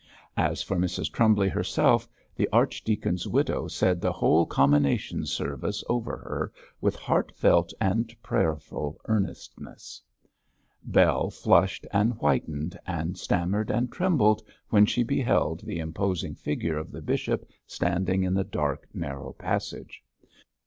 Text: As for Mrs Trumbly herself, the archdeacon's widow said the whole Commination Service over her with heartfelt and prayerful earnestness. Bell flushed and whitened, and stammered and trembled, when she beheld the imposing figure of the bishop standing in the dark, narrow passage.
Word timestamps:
As 0.35 0.63
for 0.63 0.77
Mrs 0.77 1.11
Trumbly 1.11 1.47
herself, 1.47 2.09
the 2.35 2.49
archdeacon's 2.51 3.27
widow 3.27 3.67
said 3.67 4.01
the 4.01 4.11
whole 4.13 4.47
Commination 4.47 5.27
Service 5.27 5.83
over 5.87 6.17
her 6.17 6.51
with 6.81 6.95
heartfelt 6.95 7.71
and 7.79 8.11
prayerful 8.23 8.99
earnestness. 9.05 10.01
Bell 10.83 11.29
flushed 11.29 11.85
and 11.93 12.13
whitened, 12.13 12.79
and 12.87 13.15
stammered 13.15 13.69
and 13.69 13.91
trembled, 13.91 14.41
when 14.69 14.87
she 14.87 15.03
beheld 15.03 15.59
the 15.59 15.77
imposing 15.77 16.33
figure 16.33 16.79
of 16.79 16.91
the 16.91 17.03
bishop 17.03 17.47
standing 17.67 18.23
in 18.23 18.33
the 18.33 18.43
dark, 18.43 18.87
narrow 18.95 19.33
passage. 19.33 20.03